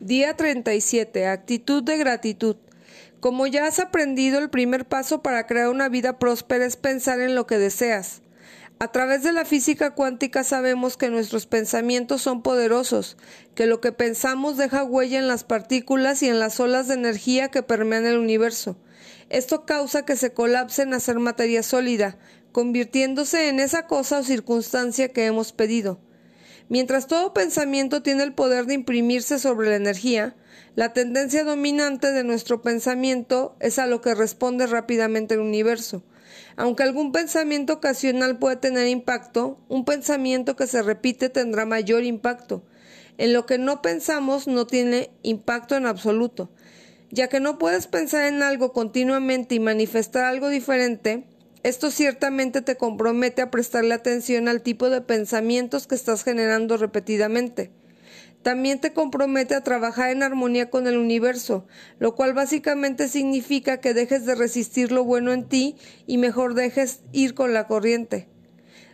Día 0.00 0.36
37. 0.36 1.26
Actitud 1.26 1.82
de 1.82 1.96
gratitud. 1.96 2.54
Como 3.18 3.48
ya 3.48 3.66
has 3.66 3.80
aprendido, 3.80 4.38
el 4.38 4.48
primer 4.48 4.86
paso 4.86 5.22
para 5.22 5.48
crear 5.48 5.70
una 5.70 5.88
vida 5.88 6.20
próspera 6.20 6.64
es 6.64 6.76
pensar 6.76 7.18
en 7.18 7.34
lo 7.34 7.48
que 7.48 7.58
deseas. 7.58 8.22
A 8.78 8.92
través 8.92 9.24
de 9.24 9.32
la 9.32 9.44
física 9.44 9.96
cuántica 9.96 10.44
sabemos 10.44 10.96
que 10.96 11.10
nuestros 11.10 11.46
pensamientos 11.46 12.22
son 12.22 12.42
poderosos, 12.42 13.16
que 13.56 13.66
lo 13.66 13.80
que 13.80 13.90
pensamos 13.90 14.56
deja 14.56 14.84
huella 14.84 15.18
en 15.18 15.26
las 15.26 15.42
partículas 15.42 16.22
y 16.22 16.28
en 16.28 16.38
las 16.38 16.60
olas 16.60 16.86
de 16.86 16.94
energía 16.94 17.48
que 17.48 17.64
permean 17.64 18.06
el 18.06 18.18
universo. 18.18 18.76
Esto 19.30 19.66
causa 19.66 20.04
que 20.04 20.14
se 20.14 20.32
colapsen 20.32 20.94
a 20.94 21.00
ser 21.00 21.18
materia 21.18 21.64
sólida, 21.64 22.18
convirtiéndose 22.52 23.48
en 23.48 23.58
esa 23.58 23.88
cosa 23.88 24.20
o 24.20 24.22
circunstancia 24.22 25.08
que 25.08 25.26
hemos 25.26 25.52
pedido. 25.52 25.98
Mientras 26.68 27.06
todo 27.06 27.32
pensamiento 27.32 28.02
tiene 28.02 28.24
el 28.24 28.34
poder 28.34 28.66
de 28.66 28.74
imprimirse 28.74 29.38
sobre 29.38 29.70
la 29.70 29.76
energía, 29.76 30.36
la 30.74 30.92
tendencia 30.92 31.42
dominante 31.42 32.12
de 32.12 32.24
nuestro 32.24 32.60
pensamiento 32.60 33.56
es 33.58 33.78
a 33.78 33.86
lo 33.86 34.02
que 34.02 34.14
responde 34.14 34.66
rápidamente 34.66 35.34
el 35.34 35.40
universo. 35.40 36.02
Aunque 36.56 36.82
algún 36.82 37.10
pensamiento 37.10 37.74
ocasional 37.74 38.38
puede 38.38 38.56
tener 38.56 38.86
impacto, 38.86 39.58
un 39.68 39.84
pensamiento 39.86 40.56
que 40.56 40.66
se 40.66 40.82
repite 40.82 41.30
tendrá 41.30 41.64
mayor 41.64 42.04
impacto. 42.04 42.62
En 43.16 43.32
lo 43.32 43.46
que 43.46 43.58
no 43.58 43.80
pensamos 43.80 44.46
no 44.46 44.66
tiene 44.66 45.10
impacto 45.22 45.74
en 45.74 45.86
absoluto. 45.86 46.50
Ya 47.10 47.28
que 47.28 47.40
no 47.40 47.58
puedes 47.58 47.86
pensar 47.86 48.26
en 48.26 48.42
algo 48.42 48.74
continuamente 48.74 49.54
y 49.54 49.60
manifestar 49.60 50.26
algo 50.26 50.50
diferente, 50.50 51.24
esto 51.62 51.90
ciertamente 51.90 52.62
te 52.62 52.76
compromete 52.76 53.42
a 53.42 53.50
prestarle 53.50 53.94
atención 53.94 54.48
al 54.48 54.62
tipo 54.62 54.90
de 54.90 55.00
pensamientos 55.00 55.86
que 55.86 55.94
estás 55.94 56.22
generando 56.22 56.76
repetidamente. 56.76 57.70
También 58.42 58.80
te 58.80 58.92
compromete 58.92 59.54
a 59.54 59.62
trabajar 59.62 60.10
en 60.10 60.22
armonía 60.22 60.70
con 60.70 60.86
el 60.86 60.96
universo, 60.96 61.66
lo 61.98 62.14
cual 62.14 62.34
básicamente 62.34 63.08
significa 63.08 63.80
que 63.80 63.94
dejes 63.94 64.24
de 64.24 64.36
resistir 64.36 64.92
lo 64.92 65.04
bueno 65.04 65.32
en 65.32 65.48
ti 65.48 65.76
y 66.06 66.18
mejor 66.18 66.54
dejes 66.54 67.00
ir 67.12 67.34
con 67.34 67.52
la 67.52 67.66
corriente. 67.66 68.28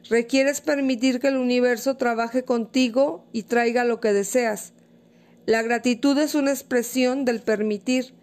Requieres 0.09 0.61
permitir 0.61 1.21
que 1.21 1.29
el 1.29 1.37
universo 1.37 1.97
trabaje 1.97 2.45
contigo 2.45 3.27
y 3.33 3.45
traiga 3.45 3.85
lo 3.85 4.01
que 4.01 4.13
deseas. 4.13 4.73
La 5.47 5.63
gratitud 5.63 6.19
es 6.19 6.35
una 6.35 6.51
expresión 6.51 7.25
del 7.27 7.43
permitir 7.43 8.15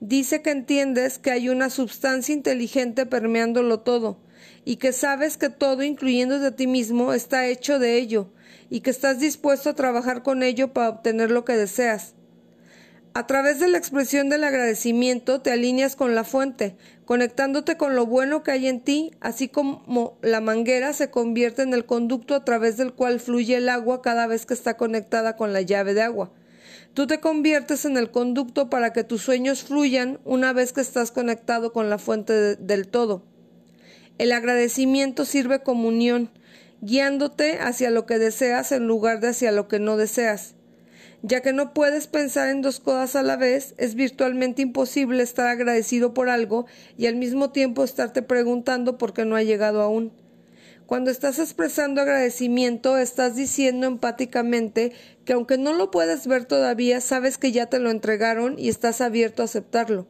dice 0.00 0.42
que 0.42 0.50
entiendes 0.50 1.18
que 1.18 1.30
hay 1.30 1.48
una 1.48 1.70
sustancia 1.70 2.34
inteligente 2.34 3.06
permeándolo 3.06 3.80
todo, 3.80 4.18
y 4.64 4.76
que 4.76 4.92
sabes 4.92 5.36
que 5.36 5.50
todo, 5.50 5.82
incluyendo 5.82 6.38
de 6.38 6.50
ti 6.50 6.66
mismo, 6.66 7.12
está 7.12 7.46
hecho 7.46 7.78
de 7.78 7.96
ello, 7.96 8.32
y 8.70 8.80
que 8.80 8.90
estás 8.90 9.20
dispuesto 9.20 9.70
a 9.70 9.74
trabajar 9.74 10.22
con 10.22 10.42
ello 10.42 10.72
para 10.72 10.88
obtener 10.88 11.30
lo 11.30 11.44
que 11.44 11.56
deseas. 11.56 12.14
A 13.12 13.26
través 13.26 13.58
de 13.58 13.66
la 13.66 13.76
expresión 13.76 14.28
del 14.28 14.44
agradecimiento 14.44 15.40
te 15.40 15.50
alineas 15.50 15.96
con 15.96 16.14
la 16.14 16.22
fuente, 16.22 16.76
conectándote 17.04 17.76
con 17.76 17.96
lo 17.96 18.06
bueno 18.06 18.44
que 18.44 18.52
hay 18.52 18.68
en 18.68 18.80
ti, 18.80 19.10
así 19.20 19.48
como 19.48 20.16
la 20.22 20.40
manguera 20.40 20.92
se 20.92 21.10
convierte 21.10 21.62
en 21.62 21.74
el 21.74 21.86
conducto 21.86 22.36
a 22.36 22.44
través 22.44 22.76
del 22.76 22.92
cual 22.92 23.18
fluye 23.18 23.56
el 23.56 23.68
agua 23.68 24.00
cada 24.00 24.28
vez 24.28 24.46
que 24.46 24.54
está 24.54 24.76
conectada 24.76 25.34
con 25.34 25.52
la 25.52 25.60
llave 25.60 25.92
de 25.92 26.02
agua. 26.02 26.32
Tú 26.94 27.06
te 27.06 27.20
conviertes 27.20 27.84
en 27.84 27.96
el 27.96 28.10
conducto 28.10 28.68
para 28.68 28.92
que 28.92 29.04
tus 29.04 29.22
sueños 29.22 29.62
fluyan 29.62 30.18
una 30.24 30.52
vez 30.52 30.72
que 30.72 30.80
estás 30.80 31.12
conectado 31.12 31.72
con 31.72 31.88
la 31.88 31.98
fuente 31.98 32.56
del 32.56 32.88
todo. 32.88 33.22
El 34.18 34.32
agradecimiento 34.32 35.24
sirve 35.24 35.62
como 35.62 35.88
unión, 35.88 36.30
guiándote 36.80 37.58
hacia 37.58 37.90
lo 37.90 38.06
que 38.06 38.18
deseas 38.18 38.72
en 38.72 38.88
lugar 38.88 39.20
de 39.20 39.28
hacia 39.28 39.52
lo 39.52 39.68
que 39.68 39.78
no 39.78 39.96
deseas. 39.96 40.56
Ya 41.22 41.42
que 41.42 41.52
no 41.52 41.74
puedes 41.74 42.06
pensar 42.08 42.48
en 42.48 42.60
dos 42.60 42.80
cosas 42.80 43.14
a 43.14 43.22
la 43.22 43.36
vez, 43.36 43.74
es 43.76 43.94
virtualmente 43.94 44.62
imposible 44.62 45.22
estar 45.22 45.46
agradecido 45.46 46.12
por 46.12 46.28
algo 46.28 46.66
y 46.96 47.06
al 47.06 47.14
mismo 47.14 47.50
tiempo 47.50 47.84
estarte 47.84 48.22
preguntando 48.22 48.98
por 48.98 49.12
qué 49.12 49.24
no 49.24 49.36
ha 49.36 49.42
llegado 49.42 49.80
aún. 49.80 50.12
Cuando 50.90 51.12
estás 51.12 51.38
expresando 51.38 52.00
agradecimiento, 52.00 52.98
estás 52.98 53.36
diciendo 53.36 53.86
empáticamente 53.86 54.90
que 55.24 55.34
aunque 55.34 55.56
no 55.56 55.72
lo 55.72 55.92
puedes 55.92 56.26
ver 56.26 56.46
todavía, 56.46 57.00
sabes 57.00 57.38
que 57.38 57.52
ya 57.52 57.66
te 57.66 57.78
lo 57.78 57.92
entregaron 57.92 58.58
y 58.58 58.68
estás 58.68 59.00
abierto 59.00 59.42
a 59.42 59.44
aceptarlo. 59.44 60.08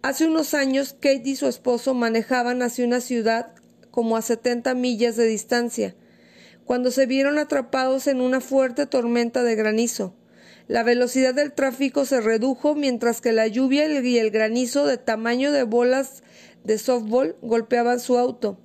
Hace 0.00 0.28
unos 0.28 0.54
años, 0.54 0.92
Kate 0.92 1.22
y 1.24 1.34
su 1.34 1.48
esposo 1.48 1.94
manejaban 1.94 2.62
hacia 2.62 2.86
una 2.86 3.00
ciudad 3.00 3.54
como 3.90 4.16
a 4.16 4.22
70 4.22 4.72
millas 4.76 5.16
de 5.16 5.26
distancia, 5.26 5.96
cuando 6.64 6.92
se 6.92 7.06
vieron 7.06 7.38
atrapados 7.38 8.06
en 8.06 8.20
una 8.20 8.40
fuerte 8.40 8.86
tormenta 8.86 9.42
de 9.42 9.56
granizo. 9.56 10.14
La 10.68 10.84
velocidad 10.84 11.34
del 11.34 11.54
tráfico 11.54 12.04
se 12.04 12.20
redujo 12.20 12.76
mientras 12.76 13.20
que 13.20 13.32
la 13.32 13.48
lluvia 13.48 13.88
y 13.88 14.18
el 14.18 14.30
granizo 14.30 14.86
de 14.86 14.98
tamaño 14.98 15.50
de 15.50 15.64
bolas 15.64 16.22
de 16.62 16.78
softball 16.78 17.34
golpeaban 17.42 17.98
su 17.98 18.16
auto 18.16 18.60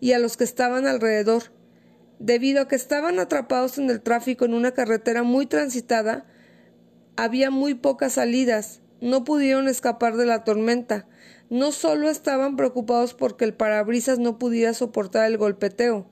y 0.00 0.12
a 0.12 0.18
los 0.18 0.36
que 0.36 0.44
estaban 0.44 0.86
alrededor. 0.86 1.44
Debido 2.18 2.62
a 2.62 2.68
que 2.68 2.76
estaban 2.76 3.18
atrapados 3.18 3.78
en 3.78 3.90
el 3.90 4.00
tráfico 4.00 4.44
en 4.44 4.54
una 4.54 4.72
carretera 4.72 5.22
muy 5.22 5.46
transitada, 5.46 6.26
había 7.16 7.50
muy 7.50 7.74
pocas 7.74 8.14
salidas, 8.14 8.80
no 9.00 9.24
pudieron 9.24 9.68
escapar 9.68 10.16
de 10.16 10.26
la 10.26 10.44
tormenta. 10.44 11.06
No 11.50 11.72
solo 11.72 12.08
estaban 12.08 12.56
preocupados 12.56 13.14
porque 13.14 13.44
el 13.44 13.54
parabrisas 13.54 14.18
no 14.18 14.38
pudiera 14.38 14.72
soportar 14.74 15.26
el 15.26 15.36
golpeteo, 15.36 16.08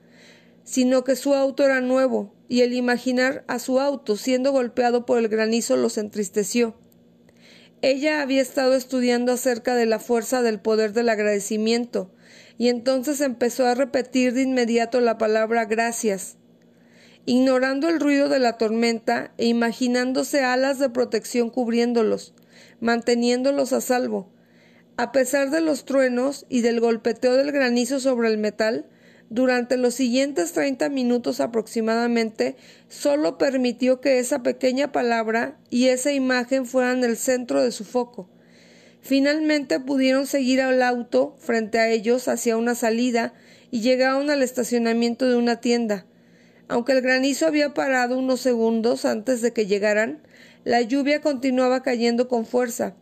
sino 0.64 1.02
que 1.02 1.16
su 1.16 1.34
auto 1.34 1.64
era 1.64 1.80
nuevo, 1.80 2.34
y 2.48 2.60
el 2.60 2.74
imaginar 2.74 3.44
a 3.48 3.58
su 3.58 3.80
auto 3.80 4.16
siendo 4.16 4.52
golpeado 4.52 5.06
por 5.06 5.18
el 5.18 5.28
granizo 5.28 5.76
los 5.76 5.96
entristeció. 5.96 6.76
Ella 7.80 8.20
había 8.20 8.42
estado 8.42 8.74
estudiando 8.74 9.32
acerca 9.32 9.74
de 9.74 9.86
la 9.86 9.98
fuerza 9.98 10.42
del 10.42 10.60
poder 10.60 10.92
del 10.92 11.08
agradecimiento, 11.08 12.12
y 12.62 12.68
entonces 12.68 13.20
empezó 13.20 13.66
a 13.66 13.74
repetir 13.74 14.34
de 14.34 14.42
inmediato 14.42 15.00
la 15.00 15.18
palabra 15.18 15.64
gracias. 15.64 16.36
Ignorando 17.26 17.88
el 17.88 17.98
ruido 17.98 18.28
de 18.28 18.38
la 18.38 18.56
tormenta 18.56 19.32
e 19.36 19.46
imaginándose 19.46 20.44
alas 20.44 20.78
de 20.78 20.88
protección 20.88 21.50
cubriéndolos, 21.50 22.34
manteniéndolos 22.78 23.72
a 23.72 23.80
salvo. 23.80 24.30
A 24.96 25.10
pesar 25.10 25.50
de 25.50 25.60
los 25.60 25.84
truenos 25.84 26.46
y 26.48 26.60
del 26.60 26.78
golpeteo 26.78 27.34
del 27.34 27.50
granizo 27.50 27.98
sobre 27.98 28.28
el 28.28 28.38
metal, 28.38 28.86
durante 29.28 29.76
los 29.76 29.94
siguientes 29.94 30.52
treinta 30.52 30.88
minutos 30.88 31.40
aproximadamente, 31.40 32.54
solo 32.86 33.38
permitió 33.38 34.00
que 34.00 34.20
esa 34.20 34.44
pequeña 34.44 34.92
palabra 34.92 35.58
y 35.68 35.88
esa 35.88 36.12
imagen 36.12 36.64
fueran 36.64 37.02
el 37.02 37.16
centro 37.16 37.60
de 37.60 37.72
su 37.72 37.84
foco. 37.84 38.30
Finalmente 39.02 39.80
pudieron 39.80 40.26
seguir 40.26 40.62
al 40.62 40.80
auto 40.80 41.34
frente 41.38 41.80
a 41.80 41.88
ellos 41.88 42.28
hacia 42.28 42.56
una 42.56 42.76
salida 42.76 43.34
y 43.72 43.80
llegaron 43.80 44.30
al 44.30 44.42
estacionamiento 44.42 45.28
de 45.28 45.36
una 45.36 45.56
tienda. 45.56 46.06
Aunque 46.68 46.92
el 46.92 47.02
granizo 47.02 47.46
había 47.46 47.74
parado 47.74 48.16
unos 48.16 48.40
segundos 48.40 49.04
antes 49.04 49.42
de 49.42 49.52
que 49.52 49.66
llegaran, 49.66 50.22
la 50.64 50.80
lluvia 50.80 51.20
continuaba 51.20 51.82
cayendo 51.82 52.28
con 52.28 52.46
fuerza. 52.46 52.94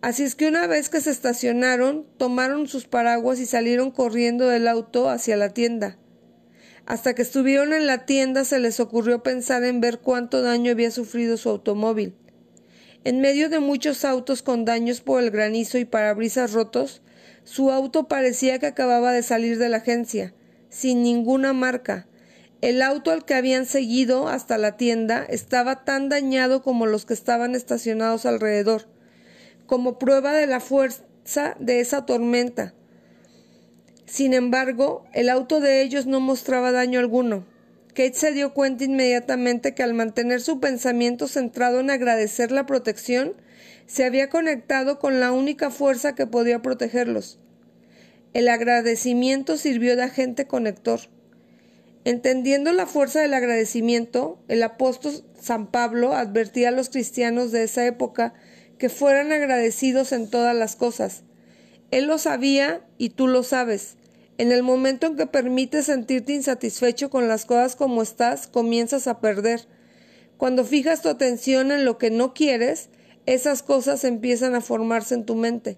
Así 0.00 0.22
es 0.22 0.36
que 0.36 0.46
una 0.46 0.68
vez 0.68 0.88
que 0.88 1.00
se 1.00 1.10
estacionaron, 1.10 2.06
tomaron 2.16 2.68
sus 2.68 2.86
paraguas 2.86 3.40
y 3.40 3.46
salieron 3.46 3.90
corriendo 3.90 4.46
del 4.46 4.68
auto 4.68 5.10
hacia 5.10 5.36
la 5.36 5.50
tienda. 5.50 5.98
Hasta 6.86 7.14
que 7.14 7.22
estuvieron 7.22 7.72
en 7.72 7.86
la 7.86 8.06
tienda 8.06 8.44
se 8.44 8.60
les 8.60 8.78
ocurrió 8.80 9.22
pensar 9.22 9.64
en 9.64 9.80
ver 9.80 9.98
cuánto 9.98 10.40
daño 10.40 10.70
había 10.70 10.90
sufrido 10.90 11.36
su 11.36 11.50
automóvil. 11.50 12.14
En 13.02 13.22
medio 13.22 13.48
de 13.48 13.60
muchos 13.60 14.04
autos 14.04 14.42
con 14.42 14.66
daños 14.66 15.00
por 15.00 15.22
el 15.22 15.30
granizo 15.30 15.78
y 15.78 15.86
parabrisas 15.86 16.52
rotos, 16.52 17.00
su 17.44 17.70
auto 17.70 18.08
parecía 18.08 18.58
que 18.58 18.66
acababa 18.66 19.12
de 19.12 19.22
salir 19.22 19.56
de 19.56 19.70
la 19.70 19.78
agencia, 19.78 20.34
sin 20.68 21.02
ninguna 21.02 21.54
marca. 21.54 22.06
El 22.60 22.82
auto 22.82 23.10
al 23.10 23.24
que 23.24 23.32
habían 23.32 23.64
seguido 23.64 24.28
hasta 24.28 24.58
la 24.58 24.76
tienda 24.76 25.24
estaba 25.24 25.82
tan 25.84 26.10
dañado 26.10 26.62
como 26.62 26.84
los 26.84 27.06
que 27.06 27.14
estaban 27.14 27.54
estacionados 27.54 28.26
alrededor, 28.26 28.86
como 29.64 29.98
prueba 29.98 30.34
de 30.34 30.46
la 30.46 30.60
fuerza 30.60 31.56
de 31.58 31.80
esa 31.80 32.04
tormenta. 32.04 32.74
Sin 34.04 34.34
embargo, 34.34 35.04
el 35.14 35.30
auto 35.30 35.60
de 35.60 35.80
ellos 35.80 36.04
no 36.04 36.20
mostraba 36.20 36.70
daño 36.70 37.00
alguno. 37.00 37.46
Kate 37.90 38.14
se 38.14 38.32
dio 38.32 38.54
cuenta 38.54 38.84
inmediatamente 38.84 39.74
que 39.74 39.82
al 39.82 39.94
mantener 39.94 40.40
su 40.40 40.60
pensamiento 40.60 41.28
centrado 41.28 41.80
en 41.80 41.90
agradecer 41.90 42.52
la 42.52 42.66
protección, 42.66 43.34
se 43.86 44.04
había 44.04 44.28
conectado 44.28 44.98
con 44.98 45.18
la 45.18 45.32
única 45.32 45.70
fuerza 45.70 46.14
que 46.14 46.26
podía 46.26 46.62
protegerlos. 46.62 47.38
El 48.32 48.48
agradecimiento 48.48 49.56
sirvió 49.56 49.96
de 49.96 50.04
agente 50.04 50.46
conector. 50.46 51.00
Entendiendo 52.04 52.72
la 52.72 52.86
fuerza 52.86 53.20
del 53.20 53.34
agradecimiento, 53.34 54.38
el 54.48 54.62
apóstol 54.62 55.24
San 55.40 55.70
Pablo 55.70 56.14
advertía 56.14 56.68
a 56.68 56.72
los 56.72 56.88
cristianos 56.88 57.50
de 57.50 57.64
esa 57.64 57.84
época 57.84 58.34
que 58.78 58.88
fueran 58.88 59.32
agradecidos 59.32 60.12
en 60.12 60.30
todas 60.30 60.54
las 60.54 60.76
cosas. 60.76 61.24
Él 61.90 62.06
lo 62.06 62.18
sabía 62.18 62.86
y 62.96 63.10
tú 63.10 63.26
lo 63.26 63.42
sabes. 63.42 63.96
En 64.40 64.52
el 64.52 64.62
momento 64.62 65.06
en 65.06 65.16
que 65.16 65.26
permites 65.26 65.84
sentirte 65.84 66.32
insatisfecho 66.32 67.10
con 67.10 67.28
las 67.28 67.44
cosas 67.44 67.76
como 67.76 68.00
estás, 68.00 68.46
comienzas 68.46 69.06
a 69.06 69.20
perder. 69.20 69.68
Cuando 70.38 70.64
fijas 70.64 71.02
tu 71.02 71.10
atención 71.10 71.70
en 71.70 71.84
lo 71.84 71.98
que 71.98 72.10
no 72.10 72.32
quieres, 72.32 72.88
esas 73.26 73.62
cosas 73.62 74.02
empiezan 74.02 74.54
a 74.54 74.62
formarse 74.62 75.14
en 75.14 75.26
tu 75.26 75.34
mente. 75.34 75.76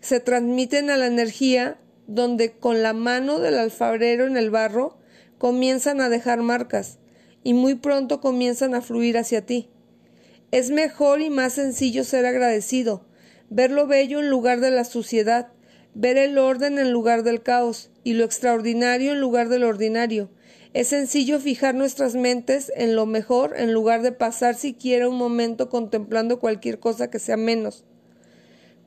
Se 0.00 0.18
transmiten 0.18 0.90
a 0.90 0.96
la 0.96 1.06
energía 1.06 1.78
donde 2.08 2.58
con 2.58 2.82
la 2.82 2.92
mano 2.92 3.38
del 3.38 3.56
alfarero 3.56 4.26
en 4.26 4.36
el 4.36 4.50
barro 4.50 4.98
comienzan 5.38 6.00
a 6.00 6.08
dejar 6.08 6.42
marcas 6.42 6.98
y 7.44 7.54
muy 7.54 7.76
pronto 7.76 8.20
comienzan 8.20 8.74
a 8.74 8.82
fluir 8.82 9.16
hacia 9.16 9.46
ti. 9.46 9.70
Es 10.50 10.70
mejor 10.70 11.20
y 11.20 11.30
más 11.30 11.52
sencillo 11.52 12.02
ser 12.02 12.26
agradecido, 12.26 13.06
ver 13.48 13.70
lo 13.70 13.86
bello 13.86 14.18
en 14.18 14.28
lugar 14.28 14.58
de 14.58 14.72
la 14.72 14.82
suciedad, 14.82 15.52
ver 15.98 16.18
el 16.18 16.36
orden 16.36 16.78
en 16.78 16.92
lugar 16.92 17.22
del 17.22 17.42
caos 17.42 17.90
y 18.04 18.12
lo 18.12 18.24
extraordinario 18.24 19.12
en 19.12 19.20
lugar 19.20 19.48
del 19.48 19.64
ordinario. 19.64 20.28
Es 20.74 20.88
sencillo 20.88 21.40
fijar 21.40 21.74
nuestras 21.74 22.14
mentes 22.14 22.70
en 22.76 22.94
lo 22.94 23.06
mejor 23.06 23.54
en 23.56 23.72
lugar 23.72 24.02
de 24.02 24.12
pasar 24.12 24.56
siquiera 24.56 25.08
un 25.08 25.16
momento 25.16 25.70
contemplando 25.70 26.38
cualquier 26.38 26.80
cosa 26.80 27.08
que 27.08 27.18
sea 27.18 27.38
menos. 27.38 27.86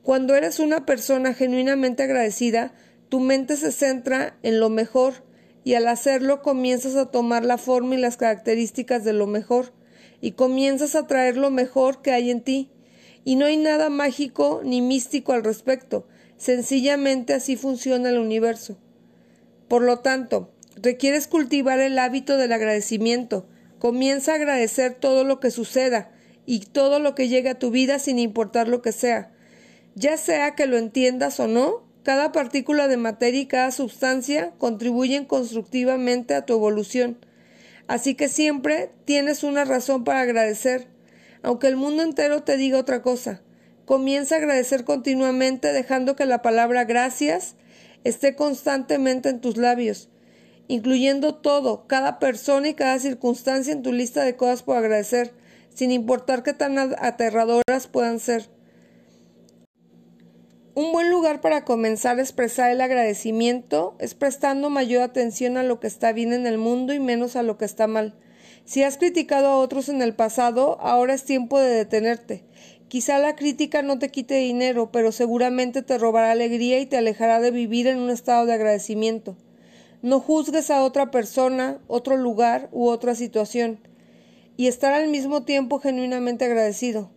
Cuando 0.04 0.36
eres 0.36 0.60
una 0.60 0.86
persona 0.86 1.34
genuinamente 1.34 2.04
agradecida, 2.04 2.74
tu 3.08 3.18
mente 3.18 3.56
se 3.56 3.72
centra 3.72 4.38
en 4.44 4.60
lo 4.60 4.70
mejor 4.70 5.24
y 5.64 5.74
al 5.74 5.88
hacerlo 5.88 6.42
comienzas 6.42 6.94
a 6.94 7.10
tomar 7.10 7.44
la 7.44 7.58
forma 7.58 7.96
y 7.96 7.98
las 7.98 8.18
características 8.18 9.02
de 9.02 9.14
lo 9.14 9.26
mejor 9.26 9.72
y 10.20 10.32
comienzas 10.32 10.94
a 10.94 11.08
traer 11.08 11.36
lo 11.36 11.50
mejor 11.50 12.02
que 12.02 12.12
hay 12.12 12.30
en 12.30 12.42
ti. 12.42 12.70
Y 13.24 13.34
no 13.34 13.46
hay 13.46 13.56
nada 13.56 13.90
mágico 13.90 14.62
ni 14.64 14.80
místico 14.80 15.32
al 15.32 15.42
respecto, 15.42 16.06
sencillamente 16.40 17.34
así 17.34 17.56
funciona 17.56 18.08
el 18.08 18.18
universo. 18.18 18.78
Por 19.68 19.82
lo 19.82 19.98
tanto, 19.98 20.50
requieres 20.74 21.28
cultivar 21.28 21.80
el 21.80 21.98
hábito 21.98 22.38
del 22.38 22.52
agradecimiento. 22.52 23.46
Comienza 23.78 24.32
a 24.32 24.36
agradecer 24.36 24.94
todo 24.94 25.22
lo 25.22 25.38
que 25.38 25.50
suceda 25.50 26.10
y 26.46 26.60
todo 26.60 26.98
lo 26.98 27.14
que 27.14 27.28
llegue 27.28 27.50
a 27.50 27.58
tu 27.58 27.70
vida 27.70 27.98
sin 27.98 28.18
importar 28.18 28.68
lo 28.68 28.80
que 28.80 28.92
sea. 28.92 29.30
Ya 29.94 30.16
sea 30.16 30.54
que 30.54 30.66
lo 30.66 30.78
entiendas 30.78 31.38
o 31.40 31.46
no, 31.46 31.84
cada 32.04 32.32
partícula 32.32 32.88
de 32.88 32.96
materia 32.96 33.42
y 33.42 33.46
cada 33.46 33.70
sustancia 33.70 34.52
contribuyen 34.56 35.26
constructivamente 35.26 36.34
a 36.34 36.46
tu 36.46 36.54
evolución. 36.54 37.18
Así 37.86 38.14
que 38.14 38.28
siempre 38.28 38.90
tienes 39.04 39.44
una 39.44 39.66
razón 39.66 40.04
para 40.04 40.22
agradecer, 40.22 40.86
aunque 41.42 41.66
el 41.66 41.76
mundo 41.76 42.02
entero 42.02 42.42
te 42.44 42.56
diga 42.56 42.78
otra 42.78 43.02
cosa. 43.02 43.42
Comienza 43.90 44.36
a 44.36 44.38
agradecer 44.38 44.84
continuamente 44.84 45.72
dejando 45.72 46.14
que 46.14 46.24
la 46.24 46.42
palabra 46.42 46.84
gracias 46.84 47.56
esté 48.04 48.36
constantemente 48.36 49.28
en 49.30 49.40
tus 49.40 49.56
labios, 49.56 50.10
incluyendo 50.68 51.34
todo, 51.34 51.88
cada 51.88 52.20
persona 52.20 52.68
y 52.68 52.74
cada 52.74 53.00
circunstancia 53.00 53.72
en 53.72 53.82
tu 53.82 53.92
lista 53.92 54.22
de 54.22 54.36
cosas 54.36 54.62
por 54.62 54.76
agradecer, 54.76 55.32
sin 55.74 55.90
importar 55.90 56.44
qué 56.44 56.52
tan 56.52 56.78
aterradoras 56.78 57.88
puedan 57.90 58.20
ser. 58.20 58.48
Un 60.76 60.92
buen 60.92 61.10
lugar 61.10 61.40
para 61.40 61.64
comenzar 61.64 62.20
a 62.20 62.22
expresar 62.22 62.70
el 62.70 62.82
agradecimiento 62.82 63.96
es 63.98 64.14
prestando 64.14 64.70
mayor 64.70 65.02
atención 65.02 65.56
a 65.56 65.64
lo 65.64 65.80
que 65.80 65.88
está 65.88 66.12
bien 66.12 66.32
en 66.32 66.46
el 66.46 66.58
mundo 66.58 66.92
y 66.92 67.00
menos 67.00 67.34
a 67.34 67.42
lo 67.42 67.58
que 67.58 67.64
está 67.64 67.88
mal. 67.88 68.14
Si 68.64 68.84
has 68.84 68.98
criticado 68.98 69.48
a 69.48 69.56
otros 69.56 69.88
en 69.88 70.00
el 70.00 70.14
pasado, 70.14 70.80
ahora 70.80 71.14
es 71.14 71.24
tiempo 71.24 71.58
de 71.58 71.70
detenerte. 71.70 72.44
Quizá 72.90 73.20
la 73.20 73.36
crítica 73.36 73.82
no 73.82 74.00
te 74.00 74.08
quite 74.08 74.34
dinero, 74.34 74.90
pero 74.90 75.12
seguramente 75.12 75.80
te 75.80 75.96
robará 75.96 76.32
alegría 76.32 76.80
y 76.80 76.86
te 76.86 76.96
alejará 76.96 77.38
de 77.38 77.52
vivir 77.52 77.86
en 77.86 78.00
un 78.00 78.10
estado 78.10 78.46
de 78.46 78.52
agradecimiento. 78.52 79.36
No 80.02 80.18
juzgues 80.18 80.72
a 80.72 80.82
otra 80.82 81.12
persona, 81.12 81.78
otro 81.86 82.16
lugar 82.16 82.68
u 82.72 82.88
otra 82.88 83.14
situación, 83.14 83.78
y 84.56 84.66
estar 84.66 84.92
al 84.92 85.06
mismo 85.06 85.44
tiempo 85.44 85.78
genuinamente 85.78 86.46
agradecido. 86.46 87.12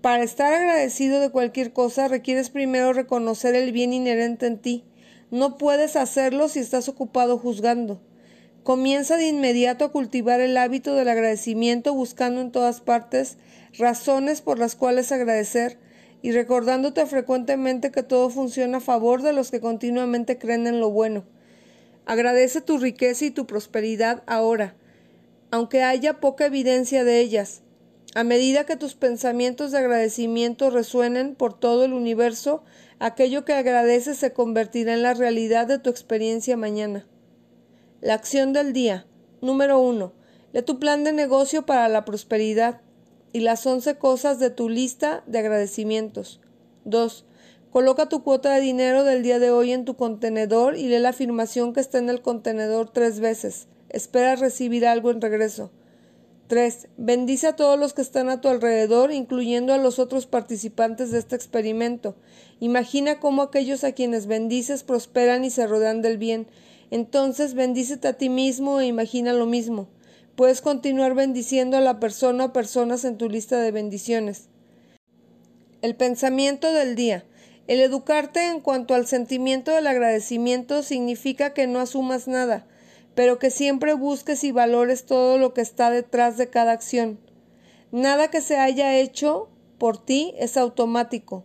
Para 0.00 0.24
estar 0.24 0.52
agradecido 0.52 1.20
de 1.20 1.30
cualquier 1.30 1.72
cosa 1.72 2.08
requieres 2.08 2.50
primero 2.50 2.92
reconocer 2.92 3.54
el 3.54 3.70
bien 3.70 3.92
inherente 3.92 4.48
en 4.48 4.58
ti. 4.58 4.82
No 5.30 5.56
puedes 5.56 5.94
hacerlo 5.94 6.48
si 6.48 6.58
estás 6.58 6.88
ocupado 6.88 7.38
juzgando. 7.38 8.00
Comienza 8.64 9.16
de 9.16 9.28
inmediato 9.28 9.84
a 9.84 9.92
cultivar 9.92 10.40
el 10.40 10.56
hábito 10.56 10.96
del 10.96 11.08
agradecimiento 11.08 11.94
buscando 11.94 12.40
en 12.40 12.50
todas 12.50 12.80
partes 12.80 13.38
razones 13.78 14.40
por 14.40 14.58
las 14.58 14.74
cuales 14.74 15.12
agradecer 15.12 15.78
y 16.22 16.32
recordándote 16.32 17.06
frecuentemente 17.06 17.90
que 17.90 18.02
todo 18.02 18.30
funciona 18.30 18.78
a 18.78 18.80
favor 18.80 19.22
de 19.22 19.32
los 19.32 19.50
que 19.50 19.60
continuamente 19.60 20.38
creen 20.38 20.66
en 20.66 20.80
lo 20.80 20.90
bueno. 20.90 21.24
Agradece 22.04 22.60
tu 22.60 22.78
riqueza 22.78 23.26
y 23.26 23.30
tu 23.30 23.46
prosperidad 23.46 24.22
ahora, 24.26 24.74
aunque 25.50 25.82
haya 25.82 26.20
poca 26.20 26.46
evidencia 26.46 27.04
de 27.04 27.20
ellas. 27.20 27.62
A 28.14 28.24
medida 28.24 28.64
que 28.64 28.76
tus 28.76 28.94
pensamientos 28.94 29.72
de 29.72 29.78
agradecimiento 29.78 30.70
resuenen 30.70 31.34
por 31.34 31.58
todo 31.58 31.84
el 31.84 31.92
universo, 31.92 32.64
aquello 32.98 33.44
que 33.44 33.52
agradeces 33.52 34.16
se 34.16 34.32
convertirá 34.32 34.94
en 34.94 35.02
la 35.02 35.14
realidad 35.14 35.66
de 35.66 35.78
tu 35.78 35.90
experiencia 35.90 36.56
mañana. 36.56 37.06
La 38.00 38.14
acción 38.14 38.52
del 38.52 38.72
día. 38.72 39.06
Número 39.42 39.78
1. 39.80 40.12
Lee 40.52 40.62
tu 40.62 40.78
plan 40.78 41.04
de 41.04 41.12
negocio 41.12 41.66
para 41.66 41.88
la 41.88 42.04
prosperidad 42.04 42.80
y 43.36 43.40
las 43.40 43.66
once 43.66 43.96
cosas 43.96 44.38
de 44.38 44.48
tu 44.48 44.70
lista 44.70 45.22
de 45.26 45.40
agradecimientos. 45.40 46.40
2. 46.86 47.26
Coloca 47.70 48.08
tu 48.08 48.22
cuota 48.22 48.54
de 48.54 48.62
dinero 48.62 49.04
del 49.04 49.22
día 49.22 49.38
de 49.38 49.50
hoy 49.50 49.72
en 49.72 49.84
tu 49.84 49.94
contenedor 49.94 50.74
y 50.74 50.88
lee 50.88 51.00
la 51.00 51.10
afirmación 51.10 51.74
que 51.74 51.80
está 51.80 51.98
en 51.98 52.08
el 52.08 52.22
contenedor 52.22 52.88
tres 52.88 53.20
veces. 53.20 53.66
Espera 53.90 54.36
recibir 54.36 54.86
algo 54.86 55.10
en 55.10 55.20
regreso. 55.20 55.70
3. 56.46 56.88
Bendice 56.96 57.48
a 57.48 57.56
todos 57.56 57.78
los 57.78 57.92
que 57.92 58.00
están 58.00 58.30
a 58.30 58.40
tu 58.40 58.48
alrededor, 58.48 59.12
incluyendo 59.12 59.74
a 59.74 59.78
los 59.78 59.98
otros 59.98 60.24
participantes 60.24 61.10
de 61.10 61.18
este 61.18 61.36
experimento. 61.36 62.16
Imagina 62.58 63.20
cómo 63.20 63.42
aquellos 63.42 63.84
a 63.84 63.92
quienes 63.92 64.28
bendices 64.28 64.82
prosperan 64.82 65.44
y 65.44 65.50
se 65.50 65.66
rodean 65.66 66.00
del 66.00 66.16
bien. 66.16 66.46
Entonces 66.90 67.52
bendícete 67.52 68.08
a 68.08 68.14
ti 68.14 68.30
mismo 68.30 68.80
e 68.80 68.86
imagina 68.86 69.34
lo 69.34 69.44
mismo. 69.44 69.90
Puedes 70.36 70.60
continuar 70.60 71.14
bendiciendo 71.14 71.76
a 71.76 71.80
la 71.80 71.98
persona 71.98 72.46
o 72.46 72.52
personas 72.52 73.04
en 73.04 73.18
tu 73.18 73.28
lista 73.28 73.60
de 73.60 73.72
bendiciones. 73.72 74.48
El 75.82 75.96
pensamiento 75.96 76.72
del 76.72 76.94
día. 76.94 77.24
El 77.66 77.80
educarte 77.80 78.46
en 78.46 78.60
cuanto 78.60 78.94
al 78.94 79.06
sentimiento 79.06 79.72
del 79.72 79.88
agradecimiento 79.88 80.82
significa 80.84 81.52
que 81.52 81.66
no 81.66 81.80
asumas 81.80 82.28
nada 82.28 82.66
pero 83.16 83.38
que 83.38 83.50
siempre 83.50 83.94
busques 83.94 84.44
y 84.44 84.52
valores 84.52 85.06
todo 85.06 85.38
lo 85.38 85.54
que 85.54 85.62
está 85.62 85.90
detrás 85.90 86.36
de 86.36 86.50
cada 86.50 86.72
acción. 86.72 87.18
Nada 87.90 88.28
que 88.28 88.42
se 88.42 88.58
haya 88.58 88.98
hecho 88.98 89.48
por 89.78 89.96
ti 89.96 90.34
es 90.36 90.58
automático. 90.58 91.42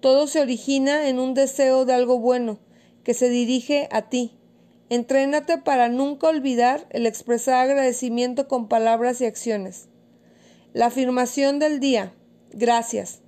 Todo 0.00 0.26
se 0.26 0.40
origina 0.40 1.08
en 1.08 1.18
un 1.18 1.34
deseo 1.34 1.84
de 1.84 1.92
algo 1.92 2.18
bueno, 2.18 2.58
que 3.04 3.12
se 3.12 3.28
dirige 3.28 3.86
a 3.92 4.08
ti. 4.08 4.32
Entrénate 4.90 5.56
para 5.56 5.88
nunca 5.88 6.26
olvidar 6.26 6.86
el 6.90 7.06
expresar 7.06 7.54
agradecimiento 7.54 8.48
con 8.48 8.68
palabras 8.68 9.20
y 9.20 9.24
acciones. 9.24 9.88
La 10.72 10.86
afirmación 10.86 11.60
del 11.60 11.78
día. 11.78 12.12
Gracias. 12.50 13.22